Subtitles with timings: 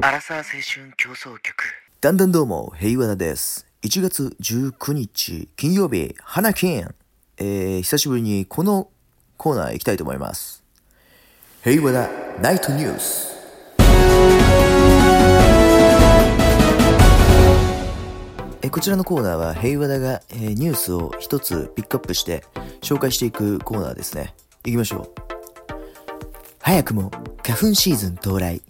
[0.00, 1.54] アラサー青春競争曲
[2.00, 3.66] だんだんどうも、平和なです。
[3.82, 6.94] 1月19日、金曜日、花金。
[7.36, 8.90] えー、久しぶりにこの
[9.36, 10.62] コーナー行きたいと思います。
[11.64, 12.08] 平和な
[12.40, 13.34] ナイトニュース。
[18.62, 22.44] えーこちらのコーナーは平和だが、えーニュースを一つピックアップして
[22.82, 24.34] 紹介していくコーナーですね。
[24.64, 25.28] 行きましょう。
[26.60, 27.10] 早くも
[27.42, 28.62] 花粉シーズン到来。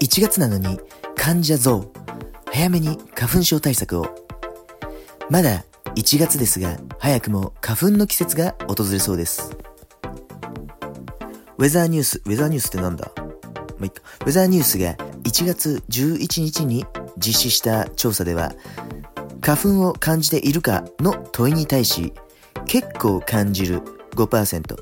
[0.00, 0.78] 1月なのに
[1.16, 1.90] 患者増。
[2.52, 4.06] 早めに花粉症対策を。
[5.30, 5.64] まだ
[5.94, 9.56] 1月ですが、早くも花粉の季節が訪れそうです。
[11.58, 13.10] ウェザーニュース、ウェザーニュースってなんだ？
[13.78, 14.02] ま、いいか。
[14.20, 16.84] ウェザーニュースが1月11日に
[17.16, 18.52] 実施した調査では、
[19.40, 22.12] 花粉を感じているかの問いに対し、
[22.66, 24.76] 結構感じる5%、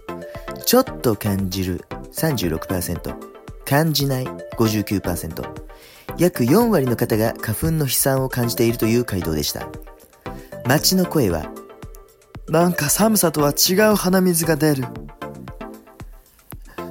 [0.64, 3.33] ちょっと感じる36%、
[3.64, 4.24] 感じない
[4.56, 5.64] 59%、
[6.18, 9.68] 約4割の方が花粉の飛散を感じているという回答でした。
[10.66, 11.52] 街の声は、
[12.48, 14.84] なんか寒さとは違う鼻水が出る。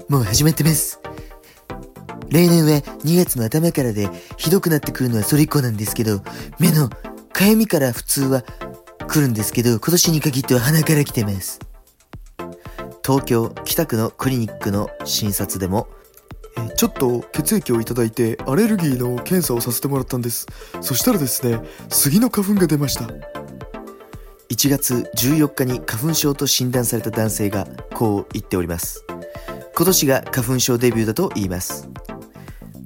[0.10, 1.00] もう始まってます。
[2.30, 6.22] 例年は2月の頭からでひどくなってくるのはそれ以降なんですけど、
[6.60, 6.90] 目の
[7.32, 8.44] かゆみから普通は
[9.08, 11.60] 来るんですけど、今年に限っては鼻から来てます。
[13.06, 15.88] 東京北区のクリニックの診察でも、
[16.76, 20.48] ちょっと血液をいただいてアレルギーの検査をさせてもらったんです。
[20.82, 23.06] そしたらですね、杉の花粉が出ました。
[24.50, 29.04] 1月14日に花粉症と診断された男性がこう言っております。
[29.76, 31.90] 今年が花粉症デビューだと言います。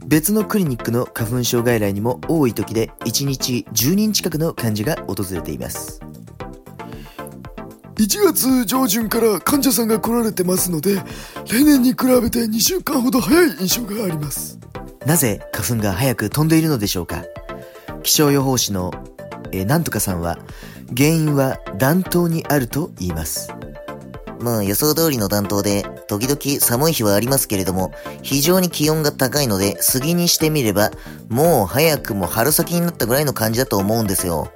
[0.06, 6.00] 別のクリニックの花粉症外来にも多い時で1日10人近くの患者が訪れています。
[7.98, 11.02] 1月上旬から患者さんが来られてますので、
[11.52, 14.59] 例年に比べて2週間ほど早い印象があります。
[15.06, 17.23] なぜ花粉が早く飛んでいるのでしょうか？
[18.03, 18.92] 気象予報士の、
[19.52, 20.38] えーなんとかさんは
[20.96, 23.52] 原因は暖冬にあると言います。
[24.40, 27.91] まあ予想通りの暖冬で、時々寒い日はありますけれども、
[28.22, 30.91] 非常に気温が高いので、杉にしてみれば、
[31.29, 34.52] もう早くも春先になったぐらいの感じだと思うんですよ。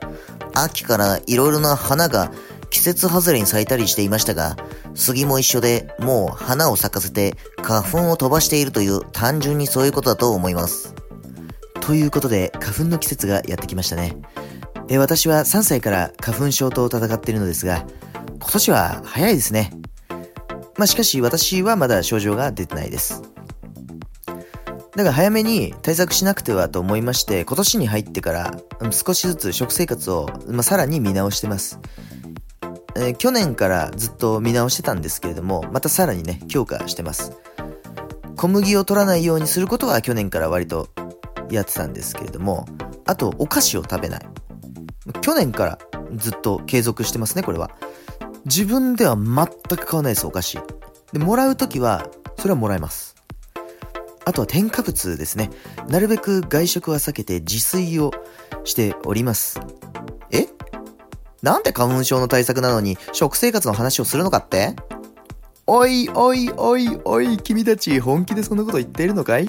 [0.53, 2.31] 秋から色々な花が
[2.71, 4.55] 季節外れに咲いたりしていましたが、
[4.95, 10.95] 杉も一緒で、もう花を咲かせて花粉を飛ばしているという単純にそういうことだと思います。
[11.81, 14.15] ということで花粉の季節がやってきましたね。
[14.87, 17.85] え私は3歳から花粉症と戦っているのですが、
[18.39, 19.71] 今年は早いですね。
[20.77, 23.21] まあしかし私はまだ症状が出てないです。
[24.95, 28.55] だから早めに対策しなくてはと思いまして、今年に入ってから
[28.91, 31.79] 少しずつ食生活を、まあ、さらに見直してます。
[32.95, 37.33] えー去年からずっと見直してたんですけれども、またさらにね、強化してます。
[38.35, 40.89] 小麦を取らないようにすることは去年から割と
[41.51, 42.65] やってたんですけれども、
[43.05, 44.25] あとお菓子を食べない。
[45.21, 45.79] 去年から
[46.15, 47.71] ずっと継続してますね、これは。
[48.45, 49.45] 自分では全
[49.77, 50.59] く買わないです、お菓子。
[51.13, 53.15] で、もらうときは、それはもらえます。
[54.25, 55.49] あとは添加物ですね。
[55.87, 58.11] なるべく外食は避けて自炊を
[58.63, 59.59] しております。
[60.31, 60.47] え？
[61.41, 64.75] なんで花粉症の対策なのに食生活の話をするのかって？
[65.67, 69.47] おいおいおいおい、君たち本気でそんなこと言ってるのかい？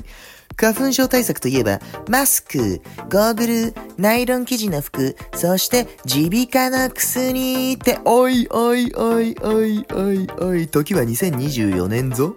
[0.54, 12.36] 花粉症対策といえば、マスク、ゴーグル、ナイロン生地の服、そして耳鼻科の薬って、おいおいおいおいおいおい、時は2024年ぞ。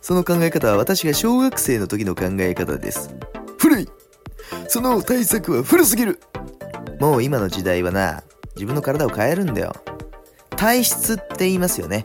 [0.00, 3.10] その考え方は私が小学生の時の考え方です。
[3.58, 3.88] 古い
[4.68, 6.20] その対策は古すぎる
[7.00, 8.22] もう今の時代はな、
[8.58, 9.72] 自分の体を変えるんだよ。
[10.56, 12.04] 体質って言いますよね。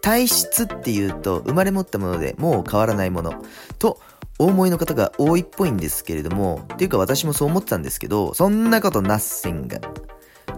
[0.00, 3.34] 体質って言うと、生まれ持ったものでもう変わらないもの。
[3.78, 4.00] と、
[4.38, 9.78] お思いの方が多いっぽいんですけれども、っていうか私もそう思ってたんですけど、そんなことなっせんが。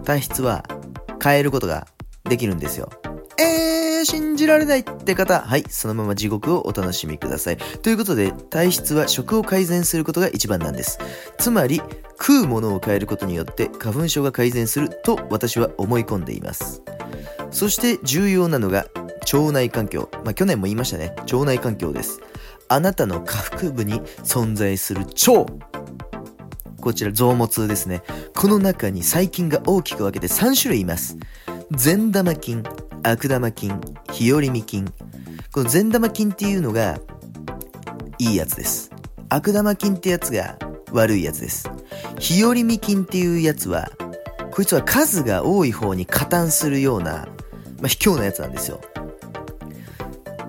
[0.03, 0.63] 体質は
[1.23, 1.87] 変えることが
[2.23, 2.89] できるんですよ。
[3.37, 7.57] えー、信じられないって方、はい、そのまま地獄をお楽しみください。
[7.57, 10.99] ということで、体質は食を改善することが一番なんです。
[11.37, 11.81] つまり、
[12.19, 16.81] 食うものを変えることによって花粉症が改善すると私は思い込んでいます。
[17.51, 18.87] そして重要なのが
[19.33, 20.09] 腸内環境。
[20.23, 21.13] まあ、去年も言いましたね。
[21.31, 22.21] 腸内環境です。
[22.67, 25.45] あなたの下腹部に存在する腸。
[26.81, 28.03] こちら臓物ですね。
[28.35, 31.17] この中に細菌が大きく分けて3種類います。
[31.71, 32.63] 善玉菌、
[33.07, 33.79] 悪玉菌、
[34.11, 34.91] 日和見菌。
[35.51, 36.99] この善玉菌っていうのが
[38.17, 38.89] いいやつです。
[39.29, 40.57] 悪玉菌ってやつが
[40.91, 41.69] 悪いやつです。
[42.17, 43.91] 日和見菌っていうやつは、
[44.49, 47.27] こいつは数が多い方に加担するような、
[47.79, 48.81] まあ、卑怯なやつなんですよ。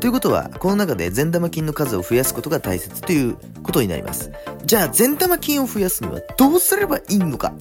[0.01, 4.33] ということは、この中で善玉菌の数を増やすことが大切ということになります。
[4.65, 7.53] じゃあ、善玉菌を増やすにはどうすればいいのか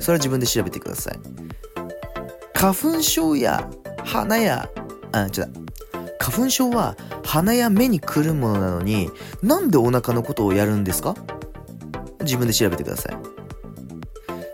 [0.00, 1.18] それは自分で調べてください。
[2.52, 3.70] 花粉症や
[4.04, 4.68] 鼻や、
[5.12, 5.52] あ、違う。
[6.18, 9.10] 花粉症は鼻や目に来るものなのに、
[9.42, 11.16] なんでお腹のことをやるんですか？
[12.20, 13.16] 自分で調べてください。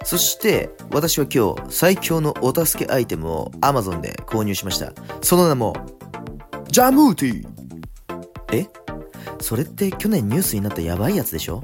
[0.05, 4.93] そして、私は今日、最強のお助けアイテムを Amazon で購入しました。
[5.21, 5.75] その名も、
[6.71, 7.49] ジャムーティー
[8.53, 8.67] え？
[9.41, 11.63] それって去年ニュースになったやばいやつでしょ？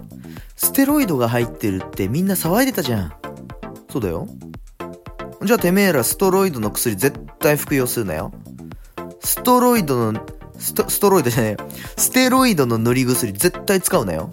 [0.57, 3.13] ステロイドが入ってるってみんな騒いでたじゃん。
[3.91, 4.29] そうだよ。
[5.45, 8.33] じゃあてめえらストロイドの薬絶対服用するなよ。
[9.21, 10.27] ストロイドの、
[10.59, 11.65] スト、ストロイドじゃねえ。
[11.97, 14.31] ステロイドの塗り薬絶対使うなよ。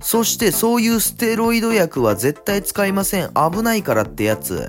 [0.00, 3.30] そしてそういうステロイド薬は絶対使いません。
[3.34, 4.68] 危ないからってやつ、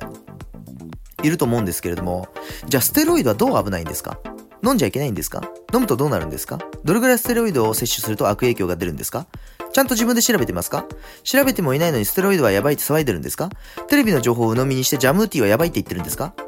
[1.22, 2.28] いると思うんですけれども、
[2.68, 4.20] じゃあステロイドはどう危ないんですか？
[4.66, 5.42] 飲んじゃいけないんですか？
[5.74, 6.60] 飲むとどうなるんですか？
[6.84, 9.28] どれぐらいステロイドを摂取すると悪影響が出るんですか？
[9.74, 10.86] ちゃんと自分で調べてますか？
[11.24, 13.50] 調べてもいないのにステロイドはやばいって騒いでるんですか？
[13.90, 16.34] テレビの情報を鵜呑みにしてジャムーティーはやばいって言ってるんですか？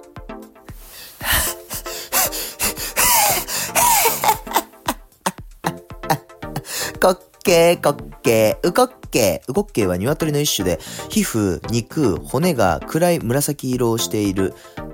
[7.01, 9.51] コッケー、コッケー、ウコッケー。
[9.51, 10.79] ウコッケーは鶏の一種で、
[11.09, 14.53] 皮膚、肉、骨が暗い紫色をしている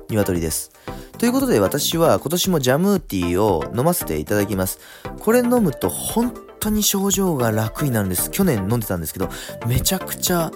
[0.09, 0.71] 鶏です。
[1.17, 4.79] ということで私は今年もジャムーティーを飲ませていただきます。
[5.19, 8.31] これ飲むと本当に症状が楽になるんです。
[8.31, 9.29] 去年飲んでたんですけど、
[9.67, 10.51] めちゃくちゃ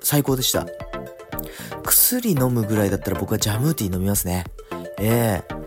[0.00, 0.66] 最高でした。
[1.84, 4.44] 薬飲むぐらいだったら僕はジャムーティー飲みますね。
[4.98, 5.58] ええ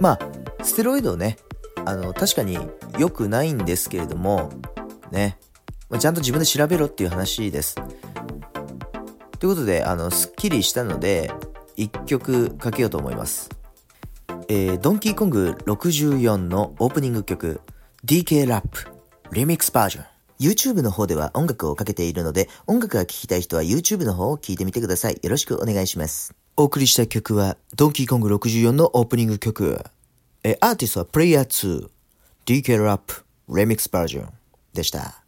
[0.00, 0.18] まあ、
[0.62, 1.38] ステロイドをね、
[1.84, 2.58] あの、確かに
[2.98, 4.50] 良くないんですけれども、
[5.10, 5.38] ね、
[5.88, 7.76] まあちゃんと自分で調べろっていう話です。
[9.38, 11.32] ということで、あの、スッキリしたので、
[11.76, 13.50] 一曲かけようと思います。
[14.48, 17.60] えー、ドンキーコング64のオープニング曲、
[18.06, 18.86] DK ラップ、
[19.32, 20.04] リミックスバージョン。
[20.38, 25.18] YouTube の方では音楽をかけているので、音楽が聴きたい人は YouTube の方を聴いてみてください。
[25.20, 26.32] よろしくお願いします。
[26.56, 29.84] お送りした曲は、ドンキーコング64のオープニング曲。
[30.44, 31.88] え、アーティストはプレイヤー2、
[32.46, 34.28] DK ラップ、リミックスバージョン
[34.72, 35.25] でした。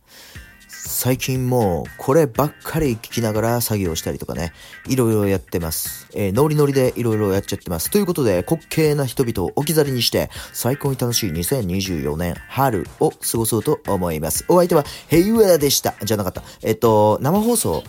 [0.88, 4.54] 最近もうこればっかり聞きながら作業したりとかね、
[4.88, 6.08] いろいろやってます。
[6.14, 7.90] えーノリノリでいろいろやっちゃってます。
[7.90, 14.46] ということで、滑稽な人々を置き去りにして、最高に楽しい2024年春を過ごそうと思います。
[14.48, 15.94] お相手は平和でした。
[16.02, 16.42] じゃなかった。
[16.62, 17.84] えっと、生放送、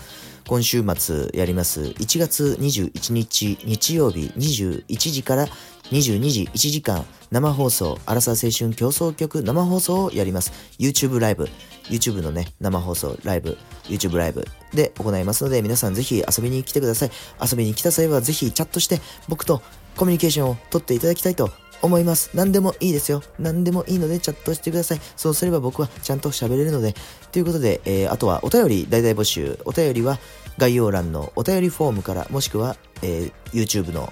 [0.50, 1.82] 今週末やります。
[1.82, 5.48] 1月21日日曜日21時から
[5.92, 10.52] 22時1時間生放送、アラサー青春競争曲生放送をやります。
[10.80, 11.48] YouTube ライブ、
[11.90, 17.12] YouTube のね、生放送、ライブ、YouTube ライブで行いますので、皆さんぜひ遊びに来てください。
[17.42, 19.62] 遊びに来た際はぜひチャットして僕と
[19.96, 21.52] コミュニケーションを取っていただきたいと
[21.82, 22.32] 思います。
[22.34, 23.24] 何でもいいですよ。
[23.40, 25.02] 何でもいいのでチャットしてください。
[25.16, 26.94] そうすれば僕はちゃんと喋れるので。
[27.32, 29.60] ということで、えーあとはお便り大々募集。
[29.66, 30.20] お便りは
[30.58, 34.12] 概要欄のお便りフォームから、もしくは、えー YouTube の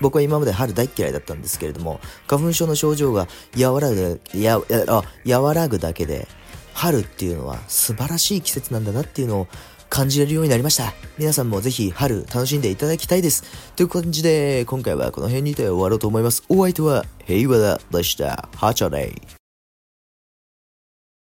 [0.00, 5.02] 僕は今まで春大嫌いだったんですけれども、花粉症の症状が和らぐ、や、あ
[5.40, 6.28] 和らぐだけで、
[6.74, 9.48] 春っていうのは素晴らしい季節なんだなっていうのを
[9.88, 10.92] 感じれるようになりました。
[11.16, 13.44] 皆さんもぜひ春楽しんでいただきたいです。
[13.76, 16.42] という感じで、今回はこの辺にて終わろうと思います。
[16.48, 18.48] お相手は平和だでした。
[18.56, 19.35] ハチャレイ。